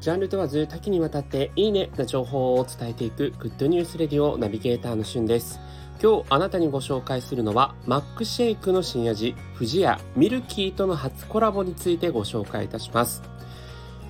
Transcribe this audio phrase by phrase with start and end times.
[0.00, 5.60] ジャンル問わず多岐にわたっていいねな情報を伝えていくグッドニュースレディオナビゲーターのしゅんです。
[6.02, 13.22] 今日あなたにご紹介するのはマックシェイクの新味富士屋ミルキーとの初コラボについてご紹介いたします。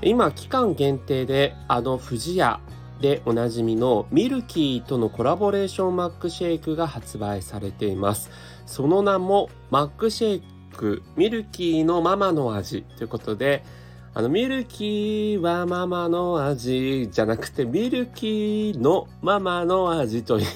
[0.00, 2.60] 今期間限定であの富士屋
[3.00, 8.30] でおなじみのミルキーとのコラボレーションマックシェイクが発売されています。
[8.64, 13.64] その名もマックシェイクミルキーのママの味ということで
[14.12, 20.46] あの、ミルキーはママの味じゃなくて、ミルキーのママの味という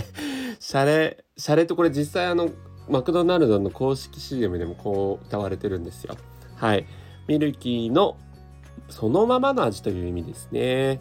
[0.60, 2.50] シャレ、シャレとこれ実際あの、
[2.88, 6.16] マクドナルドの公式 CM でもこう歌われてるんですよ。
[6.56, 6.86] はい。
[7.26, 8.16] ミルキーの
[8.88, 11.00] そのままの味という意味ですね。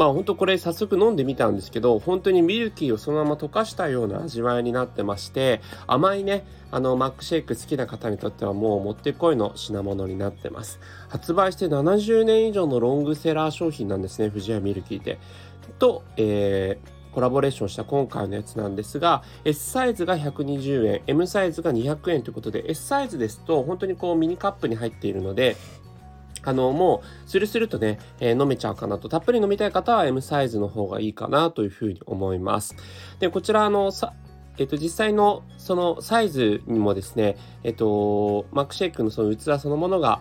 [0.00, 10.80] まあ本当これ早速飲んでみたんですけど、本当にミルキーをそのまま溶かしたような味わいになってまして、甘いね、あのマックシェイク好きな方にとってはもうもってこいの品物になってます。
[11.10, 15.18] 発売して70年以上のロングセラー商品なんですね、藤谷ミルキーって。
[15.78, 25.56] と、えーコラボレーションした今回のやつなんですが、S サイズが120円、M サイズが200円ということで、S サイズですと本当にこうミニカップに入っているので、
[26.42, 29.08] あの、もう、スルスルとね、えー、飲めちゃうかなと。
[29.08, 32.76] たっぷり飲みたい方は M サイズの方がいいかなというふうに思います。
[33.18, 34.14] で、こちら、あの、さ、
[34.58, 40.20] えっと、実際のそのサイズにもですね、えっと、マックシェイクのその器そのものが、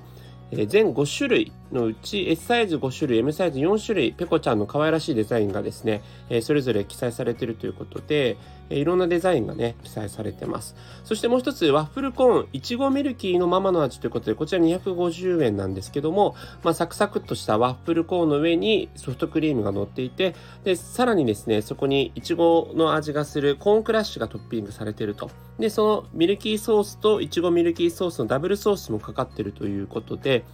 [0.52, 8.38] え全5種類のうち S サイズ5種類、M サイズ4種類、ペコちゃんの可愛らしいデザインがですね、えそれぞれ記載されているということで、
[8.70, 10.76] えいろんなデザインがね、記載されてます。
[11.04, 25.30] そしてもう一つ、ワッフルコーン、いちごミルキーのママの味ということで、こちら250円なんですけども、まあ、サクサクっとしたワッフルコーンの上にソフトクリームが乗っていて、で、さらにですね、そこにいちごの味がするコーンクラッシュがトッピングされていると。
[25.60, 30.46] で、そのミルキーソースといちごミルキーソースのダブルソースもかかっているということで、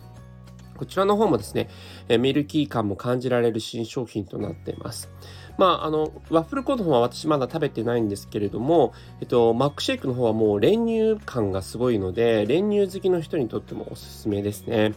[0.78, 1.70] こちらの方もですね、
[2.18, 5.09] ミルキー感も感じられる新商品となっています。
[5.58, 14.94] まあ、あの、ワッフルコーンの方は私まだ食べてないんですけれども、えっと、マックシェイクの方はもう練乳感がすごいので、練乳好きの人にとってもおすすめですね。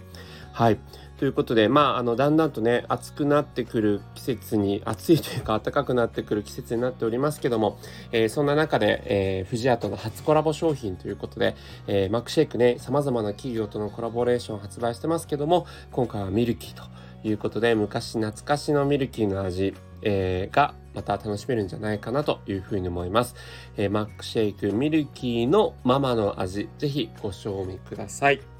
[0.59, 0.79] はい。
[1.19, 7.79] ということで、まあ、あの、だんだんとね、暑くなってくる季節に、暑いというか暖かくなってくる季節になっておりますけども、
[8.11, 11.55] えー、そんな中で、えー、富士屋との初コラボ商品ということで、
[11.87, 16.83] えー、マックシェイクね、様々な企業とのコラボレーションを発売してますけども、今回はミルキーと
[17.23, 23.37] いうことで、昔懐かしのミルキーの味、えー、がまた楽しめるんじゃないかなというふうに思います。
[23.77, 28.58] えー、マックシェイクミルキーのママの味、ぜひご賞味ください。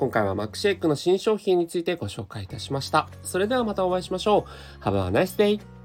[0.00, 3.10] 今回はマックシェイクの新商品についてご紹介いたしました。
[3.22, 4.46] それではまたお会いしましょ
[4.80, 4.82] う。
[4.82, 5.79] Have a nice day!